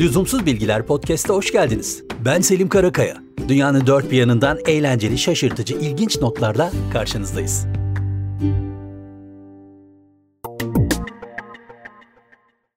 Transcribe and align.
Lüzumsuz 0.00 0.46
Bilgiler 0.46 0.86
Podcast'a 0.86 1.34
hoş 1.34 1.52
geldiniz. 1.52 2.02
Ben 2.24 2.40
Selim 2.40 2.68
Karakaya. 2.68 3.16
Dünyanın 3.48 3.86
dört 3.86 4.10
bir 4.10 4.16
yanından 4.16 4.58
eğlenceli, 4.66 5.18
şaşırtıcı, 5.18 5.74
ilginç 5.74 6.20
notlarla 6.20 6.72
karşınızdayız. 6.92 7.66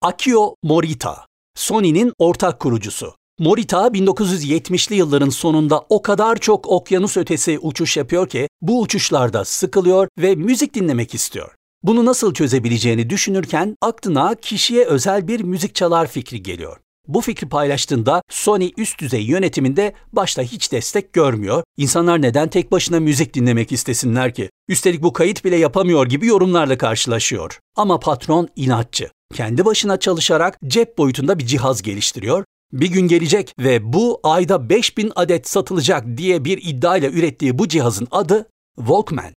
Akio 0.01 0.55
Morita, 0.63 1.25
Sony'nin 1.55 2.13
ortak 2.17 2.59
kurucusu. 2.59 3.13
Morita 3.39 3.87
1970'li 3.87 4.95
yılların 4.95 5.29
sonunda 5.29 5.85
o 5.89 6.01
kadar 6.01 6.35
çok 6.35 6.67
okyanus 6.67 7.17
ötesi 7.17 7.59
uçuş 7.59 7.97
yapıyor 7.97 8.29
ki 8.29 8.47
bu 8.61 8.81
uçuşlarda 8.81 9.45
sıkılıyor 9.45 10.07
ve 10.19 10.35
müzik 10.35 10.73
dinlemek 10.73 11.13
istiyor. 11.13 11.55
Bunu 11.83 12.05
nasıl 12.05 12.33
çözebileceğini 12.33 13.09
düşünürken 13.09 13.75
aklına 13.81 14.35
kişiye 14.35 14.85
özel 14.85 15.27
bir 15.27 15.41
müzik 15.43 15.75
çalar 15.75 16.07
fikri 16.07 16.43
geliyor. 16.43 16.82
Bu 17.07 17.21
fikri 17.21 17.49
paylaştığında 17.49 18.21
Sony 18.29 18.71
üst 18.77 18.99
düzey 18.99 19.23
yönetiminde 19.23 19.93
başta 20.13 20.41
hiç 20.41 20.71
destek 20.71 21.13
görmüyor. 21.13 21.63
İnsanlar 21.77 22.21
neden 22.21 22.49
tek 22.49 22.71
başına 22.71 22.99
müzik 22.99 23.33
dinlemek 23.33 23.71
istesinler 23.71 24.33
ki? 24.33 24.49
Üstelik 24.69 25.03
bu 25.03 25.13
kayıt 25.13 25.45
bile 25.45 25.55
yapamıyor 25.55 26.05
gibi 26.05 26.27
yorumlarla 26.27 26.77
karşılaşıyor. 26.77 27.59
Ama 27.75 27.99
patron 27.99 28.47
inatçı. 28.55 29.09
Kendi 29.33 29.65
başına 29.65 29.99
çalışarak 29.99 30.57
cep 30.67 30.97
boyutunda 30.97 31.39
bir 31.39 31.45
cihaz 31.45 31.81
geliştiriyor. 31.81 32.45
Bir 32.73 32.87
gün 32.87 33.07
gelecek 33.07 33.53
ve 33.59 33.93
bu 33.93 34.19
ayda 34.23 34.69
5000 34.69 35.11
adet 35.15 35.47
satılacak 35.47 36.17
diye 36.17 36.45
bir 36.45 36.59
iddiayla 36.63 37.09
ürettiği 37.09 37.59
bu 37.59 37.67
cihazın 37.67 38.07
adı 38.11 38.49
Walkman. 38.77 39.33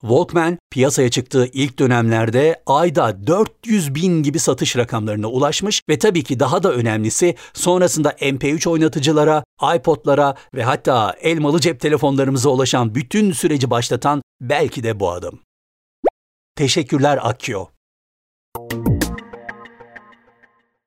Walkman 0.00 0.58
piyasaya 0.70 1.10
çıktığı 1.10 1.46
ilk 1.52 1.78
dönemlerde 1.78 2.62
ayda 2.66 3.26
400 3.26 3.94
bin 3.94 4.22
gibi 4.22 4.38
satış 4.38 4.76
rakamlarına 4.76 5.26
ulaşmış 5.26 5.82
ve 5.88 5.98
tabii 5.98 6.24
ki 6.24 6.40
daha 6.40 6.62
da 6.62 6.72
önemlisi 6.72 7.34
sonrasında 7.52 8.10
MP3 8.10 8.68
oynatıcılara, 8.68 9.44
iPod'lara 9.76 10.34
ve 10.54 10.62
hatta 10.62 11.14
elmalı 11.20 11.60
cep 11.60 11.80
telefonlarımıza 11.80 12.50
ulaşan 12.50 12.94
bütün 12.94 13.32
süreci 13.32 13.70
başlatan 13.70 14.22
belki 14.40 14.82
de 14.82 15.00
bu 15.00 15.10
adam. 15.10 15.38
Teşekkürler 16.56 17.18
Akio. 17.22 17.68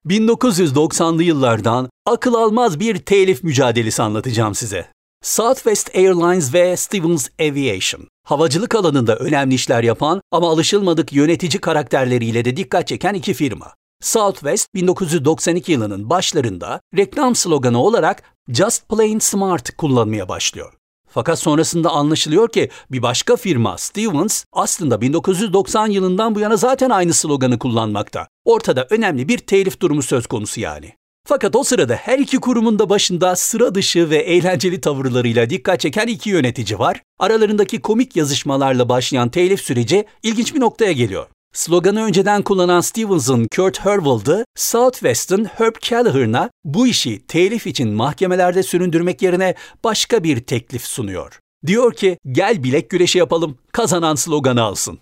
1990'lı 0.05 1.23
yıllardan 1.23 1.89
akıl 2.05 2.33
almaz 2.33 2.79
bir 2.79 2.97
telif 2.97 3.43
mücadelesi 3.43 4.03
anlatacağım 4.03 4.55
size. 4.55 4.92
Southwest 5.23 5.95
Airlines 5.95 6.53
ve 6.53 6.77
Stevens 6.77 7.27
Aviation. 7.41 8.07
Havacılık 8.25 8.75
alanında 8.75 9.15
önemli 9.15 9.55
işler 9.55 9.83
yapan 9.83 10.21
ama 10.31 10.49
alışılmadık 10.49 11.13
yönetici 11.13 11.61
karakterleriyle 11.61 12.45
de 12.45 12.57
dikkat 12.57 12.87
çeken 12.87 13.13
iki 13.13 13.33
firma. 13.33 13.73
Southwest 14.01 14.67
1992 14.75 15.71
yılının 15.71 16.09
başlarında 16.09 16.79
reklam 16.97 17.35
sloganı 17.35 17.83
olarak 17.83 18.23
Just 18.49 18.89
Plain 18.89 19.19
Smart 19.19 19.77
kullanmaya 19.77 20.29
başlıyor. 20.29 20.73
Fakat 21.09 21.39
sonrasında 21.39 21.89
anlaşılıyor 21.89 22.49
ki 22.49 22.69
bir 22.91 23.01
başka 23.01 23.35
firma 23.35 23.77
Stevens 23.77 24.43
aslında 24.53 25.01
1990 25.01 25.87
yılından 25.87 26.35
bu 26.35 26.39
yana 26.39 26.57
zaten 26.57 26.89
aynı 26.89 27.13
sloganı 27.13 27.59
kullanmakta. 27.59 28.27
Ortada 28.45 28.87
önemli 28.89 29.27
bir 29.27 29.37
telif 29.37 29.81
durumu 29.81 30.01
söz 30.01 30.27
konusu 30.27 30.61
yani. 30.61 30.93
Fakat 31.27 31.55
o 31.55 31.63
sırada 31.63 31.95
her 31.95 32.19
iki 32.19 32.37
kurumun 32.37 32.79
da 32.79 32.89
başında 32.89 33.35
sıra 33.35 33.75
dışı 33.75 34.09
ve 34.09 34.17
eğlenceli 34.17 34.81
tavırlarıyla 34.81 35.49
dikkat 35.49 35.79
çeken 35.79 36.07
iki 36.07 36.29
yönetici 36.29 36.79
var. 36.79 37.01
Aralarındaki 37.19 37.81
komik 37.81 38.15
yazışmalarla 38.15 38.89
başlayan 38.89 39.29
telif 39.29 39.61
süreci 39.61 40.05
ilginç 40.23 40.55
bir 40.55 40.59
noktaya 40.59 40.91
geliyor. 40.91 41.27
Sloganı 41.53 42.03
önceden 42.03 42.41
kullanan 42.41 42.81
Stevens'ın 42.81 43.47
Kurt 43.55 43.85
Hurwald'ı 43.85 44.45
Southwest'ın 44.55 45.45
Herb 45.45 45.75
Kelleher'ına 45.81 46.49
bu 46.65 46.87
işi 46.87 47.27
telif 47.27 47.67
için 47.67 47.89
mahkemelerde 47.89 48.63
süründürmek 48.63 49.21
yerine 49.21 49.55
başka 49.83 50.23
bir 50.23 50.39
teklif 50.39 50.83
sunuyor. 50.83 51.39
Diyor 51.65 51.93
ki 51.93 52.17
gel 52.31 52.63
bilek 52.63 52.89
güreşi 52.89 53.17
yapalım, 53.17 53.57
kazanan 53.71 54.15
sloganı 54.15 54.61
alsın. 54.61 54.99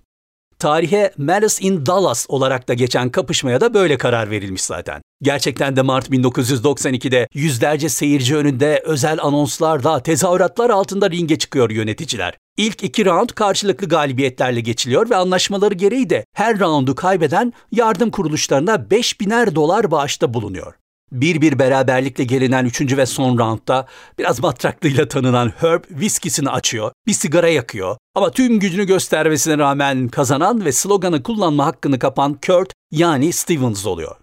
Tarihe 0.59 1.13
Malice 1.17 1.67
in 1.67 1.85
Dallas 1.85 2.25
olarak 2.29 2.67
da 2.67 2.73
geçen 2.73 3.09
kapışmaya 3.09 3.61
da 3.61 3.73
böyle 3.73 3.97
karar 3.97 4.29
verilmiş 4.29 4.61
zaten. 4.61 5.01
Gerçekten 5.21 5.75
de 5.75 5.81
Mart 5.81 6.09
1992'de 6.09 7.27
yüzlerce 7.33 7.89
seyirci 7.89 8.35
önünde 8.35 8.81
özel 8.85 9.19
anonslarla 9.21 10.03
tezahüratlar 10.03 10.69
altında 10.69 11.09
ringe 11.09 11.37
çıkıyor 11.37 11.69
yöneticiler. 11.69 12.37
İlk 12.57 12.83
iki 12.83 13.05
round 13.05 13.29
karşılıklı 13.29 13.87
galibiyetlerle 13.87 14.61
geçiliyor 14.61 15.09
ve 15.09 15.15
anlaşmaları 15.15 15.73
gereği 15.73 16.09
de 16.09 16.25
her 16.33 16.59
roundu 16.59 16.95
kaybeden 16.95 17.53
yardım 17.71 18.11
kuruluşlarına 18.11 18.75
5000'er 18.75 19.55
dolar 19.55 19.91
bağışta 19.91 20.33
bulunuyor. 20.33 20.73
Bir 21.11 21.41
bir 21.41 21.59
beraberlikle 21.59 22.23
gelinen 22.23 22.65
üçüncü 22.65 22.97
ve 22.97 23.05
son 23.05 23.37
roundda 23.37 23.87
biraz 24.19 24.39
matraklığıyla 24.39 25.07
tanınan 25.07 25.53
Herb 25.57 25.83
viskisini 25.89 26.49
açıyor, 26.49 26.91
bir 27.07 27.13
sigara 27.13 27.49
yakıyor. 27.49 27.97
Ama 28.15 28.31
tüm 28.31 28.59
gücünü 28.59 28.85
göstermesine 28.85 29.57
rağmen 29.57 30.07
kazanan 30.07 30.65
ve 30.65 30.71
sloganı 30.71 31.23
kullanma 31.23 31.65
hakkını 31.65 31.99
kapan 31.99 32.39
Kurt 32.45 32.73
yani 32.91 33.33
Stevens 33.33 33.85
oluyor. 33.85 34.15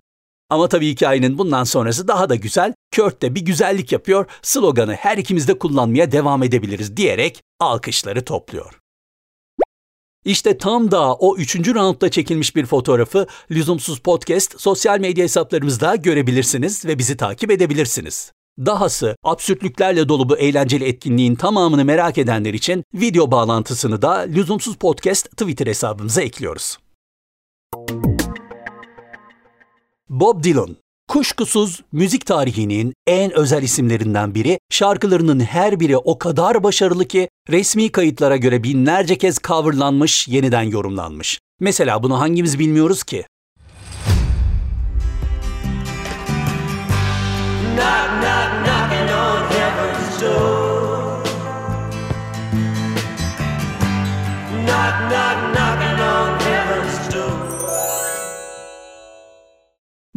Ama 0.51 0.69
tabii 0.69 0.89
hikayenin 0.89 1.39
bundan 1.39 1.65
sonrası 1.65 2.09
daha 2.09 2.29
da 2.29 2.35
güzel. 2.35 2.75
Kurt 2.97 3.23
de 3.23 3.35
bir 3.35 3.41
güzellik 3.41 3.93
yapıyor, 3.93 4.27
sloganı 4.43 4.95
her 4.95 5.19
ikimiz 5.19 5.49
de 5.49 5.59
kullanmaya 5.59 6.13
devam 6.13 6.43
edebiliriz 6.43 6.97
diyerek 6.97 7.43
alkışları 7.61 8.25
topluyor. 8.25 8.81
İşte 10.25 10.59
tam 10.59 10.91
da 10.91 11.15
o 11.15 11.37
üçüncü 11.37 11.75
roundda 11.75 12.11
çekilmiş 12.11 12.57
bir 12.57 12.67
fotoğrafı 12.67 13.27
Lüzumsuz 13.51 13.99
Podcast 13.99 14.61
sosyal 14.61 15.01
medya 15.01 15.25
hesaplarımızda 15.25 15.97
görebilirsiniz 15.97 16.85
ve 16.85 16.99
bizi 16.99 17.17
takip 17.17 17.51
edebilirsiniz. 17.51 18.33
Dahası 18.59 19.17
absürtlüklerle 19.25 20.09
dolu 20.09 20.29
bu 20.29 20.37
eğlenceli 20.37 20.85
etkinliğin 20.85 21.35
tamamını 21.35 21.85
merak 21.85 22.19
edenler 22.19 22.55
için 22.55 22.85
video 22.95 23.31
bağlantısını 23.31 24.03
da 24.03 24.13
Lüzumsuz 24.13 24.77
Podcast 24.77 25.31
Twitter 25.31 25.67
hesabımıza 25.67 26.23
ekliyoruz. 26.23 26.79
Bob 30.09 30.43
Dylan 30.43 30.77
Kuşkusuz 31.09 31.83
müzik 31.93 32.27
tarihinin 32.27 32.95
en 33.07 33.33
özel 33.33 33.63
isimlerinden 33.63 34.35
biri, 34.35 34.59
şarkılarının 34.71 35.41
her 35.41 35.81
biri 35.81 35.97
o 35.97 36.19
kadar 36.19 36.63
başarılı 36.63 37.05
ki 37.05 37.29
resmi 37.51 37.93
kayıtlara 37.93 38.37
göre 38.37 38.63
binlerce 38.63 39.19
kez 39.19 39.39
coverlanmış, 39.39 40.29
yeniden 40.29 40.63
yorumlanmış. 40.63 41.41
Mesela 41.61 42.03
bunu 42.03 42.21
hangimiz 42.21 42.59
bilmiyoruz 42.59 43.03
ki? 43.03 43.25
Knock, 47.77 48.09
knock, 48.21 48.51
knocking 48.65 49.11
on 49.11 49.41
heaven's 49.51 50.21
door. 50.23 51.25
Knock, 54.67 55.11
knock, 55.11 55.55
knocking 55.55 55.68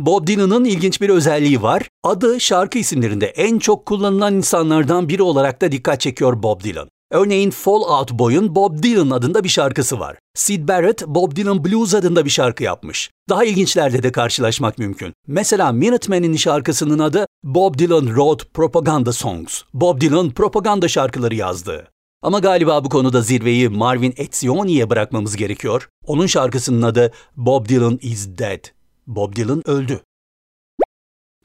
Bob 0.05 0.27
Dylan'ın 0.27 0.65
ilginç 0.65 1.01
bir 1.01 1.09
özelliği 1.09 1.61
var. 1.61 1.87
Adı 2.03 2.39
şarkı 2.39 2.79
isimlerinde 2.79 3.25
en 3.25 3.59
çok 3.59 3.85
kullanılan 3.85 4.35
insanlardan 4.35 5.09
biri 5.09 5.23
olarak 5.23 5.61
da 5.61 5.71
dikkat 5.71 6.01
çekiyor 6.01 6.43
Bob 6.43 6.63
Dylan. 6.63 6.89
Örneğin 7.11 7.51
Fall 7.51 7.81
Out 7.81 8.11
Boy'un 8.11 8.55
Bob 8.55 8.83
Dylan 8.83 9.09
adında 9.09 9.43
bir 9.43 9.49
şarkısı 9.49 9.99
var. 9.99 10.17
Sid 10.35 10.67
Barrett, 10.67 11.07
Bob 11.07 11.35
Dylan 11.35 11.65
Blues 11.65 11.93
adında 11.93 12.25
bir 12.25 12.29
şarkı 12.29 12.63
yapmış. 12.63 13.09
Daha 13.29 13.45
ilginçlerle 13.45 14.03
de 14.03 14.11
karşılaşmak 14.11 14.77
mümkün. 14.77 15.13
Mesela 15.27 15.71
Minutemen'in 15.71 16.35
şarkısının 16.35 16.99
adı 16.99 17.25
Bob 17.43 17.77
Dylan 17.77 18.05
Wrote 18.05 18.45
Propaganda 18.53 19.13
Songs. 19.13 19.61
Bob 19.73 20.01
Dylan 20.01 20.29
propaganda 20.29 20.87
şarkıları 20.87 21.35
yazdı. 21.35 21.87
Ama 22.21 22.39
galiba 22.39 22.83
bu 22.83 22.89
konuda 22.89 23.21
zirveyi 23.21 23.69
Marvin 23.69 24.13
Etzioni'ye 24.17 24.89
bırakmamız 24.89 25.35
gerekiyor. 25.35 25.89
Onun 26.05 26.27
şarkısının 26.27 26.81
adı 26.81 27.11
Bob 27.37 27.69
Dylan 27.69 27.99
is 28.01 28.27
Dead. 28.37 28.80
Bob 29.15 29.35
Dylan 29.35 29.69
öldü. 29.69 30.03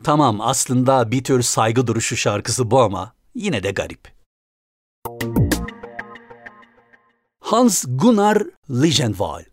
Tamam 0.05 0.41
aslında 0.41 1.11
bir 1.11 1.25
tür 1.25 1.43
saygı 1.43 1.87
duruşu 1.87 2.17
şarkısı 2.17 2.71
bu 2.71 2.81
ama 2.81 3.15
yine 3.35 3.63
de 3.63 3.71
garip. 3.71 4.13
Hans 7.41 7.85
Gunnar 7.89 8.43
Ligenval. 8.71 9.45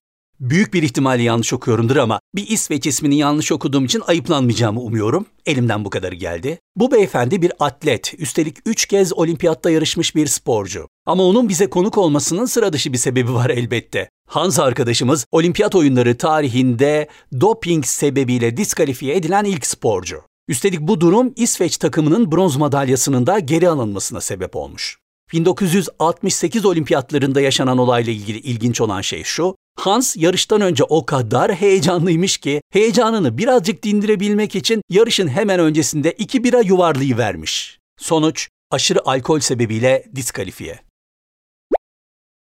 Büyük 0.44 0.74
bir 0.74 0.84
ihtimalle 0.84 1.24
yanlış 1.24 1.54
okuyorumdur 1.54 1.95
ama 1.95 2.19
bir 2.36 2.48
İsveç 2.48 2.88
ismini 2.88 3.18
yanlış 3.18 3.51
okuduğum 3.51 3.86
için 3.86 4.01
ayıplanmayacağımı 4.07 4.81
umuyorum. 4.81 5.25
Elimden 5.45 5.86
bu 5.86 5.90
kadarı 5.90 6.16
geldi. 6.16 6.60
Bu 6.75 6.92
beyefendi 6.92 7.42
bir 7.42 7.51
atlet, 7.60 8.13
üstelik 8.18 8.57
üç 8.66 8.86
kez 8.86 9.13
olimpiyatta 9.13 9.69
yarışmış 9.69 10.16
bir 10.16 10.28
sporcu. 10.28 10.88
Ama 11.06 11.24
onun 11.24 11.50
bize 11.50 11.69
konuk 11.69 11.98
olmasının 11.98 12.45
sıra 12.45 12.74
dışı 12.74 12.94
bir 12.94 12.98
sebebi 12.98 13.34
var 13.34 13.50
elbette. 13.50 14.10
Hans 14.30 14.60
arkadaşımız 14.60 15.25
olimpiyat 15.31 15.75
oyunları 15.75 16.18
tarihinde 16.18 17.07
doping 17.42 17.86
sebebiyle 17.86 18.57
diskalifiye 18.57 19.16
edilen 19.16 19.44
ilk 19.44 19.66
sporcu. 19.66 20.22
Üstelik 20.48 20.81
bu 20.81 21.01
durum 21.01 21.34
İsveç 21.36 21.78
takımının 21.78 22.31
bronz 22.31 22.56
madalyasının 22.56 23.28
da 23.28 23.40
geri 23.40 23.69
alınmasına 23.69 24.22
sebep 24.22 24.56
olmuş. 24.56 24.98
1968 25.34 26.66
olimpiyatlarında 26.66 27.42
yaşanan 27.42 27.78
olayla 27.78 28.13
ilgili 28.13 28.38
ilginç 28.38 28.81
olan 28.81 29.01
şey 29.01 29.24
şu, 29.24 29.56
Hans 29.75 30.18
yarıştan 30.18 30.62
önce 30.62 30.84
o 30.84 31.06
kadar 31.06 31.54
heyecanlıymış 31.54 32.38
ki 32.38 32.62
heyecanını 32.72 33.38
birazcık 33.38 33.84
dindirebilmek 33.84 34.56
için 34.56 34.81
yarışın 34.90 35.28
hemen 35.28 35.60
öncesinde 35.60 36.12
iki 36.12 36.44
bira 36.44 36.62
yuvarlayıvermiş. 36.62 37.80
Sonuç 37.98 38.50
aşırı 38.72 39.00
alkol 39.06 39.40
sebebiyle 39.40 40.06
diskalifiye. 40.16 40.80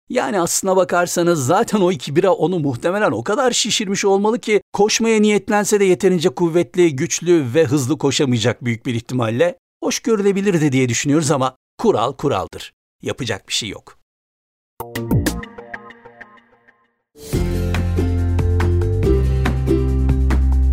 Yani 0.08 0.40
aslına 0.40 0.76
bakarsanız 0.76 1.46
zaten 1.46 1.80
o 1.80 1.92
iki 1.92 2.16
bira 2.16 2.32
onu 2.32 2.58
muhtemelen 2.58 3.10
o 3.10 3.24
kadar 3.24 3.50
şişirmiş 3.50 4.04
olmalı 4.04 4.38
ki 4.38 4.62
koşmaya 4.72 5.20
niyetlense 5.20 5.80
de 5.80 5.84
yeterince 5.84 6.28
kuvvetli, 6.28 6.96
güçlü 6.96 7.54
ve 7.54 7.64
hızlı 7.64 7.98
koşamayacak 7.98 8.64
büyük 8.64 8.86
bir 8.86 8.94
ihtimalle. 8.94 9.58
Hoş 9.82 10.00
görülebilirdi 10.00 10.72
diye 10.72 10.88
düşünüyoruz 10.88 11.30
ama 11.30 11.56
kural 11.78 12.12
kuraldır. 12.12 12.72
Yapacak 13.02 13.48
bir 13.48 13.54
şey 13.54 13.68
yok. 13.68 13.98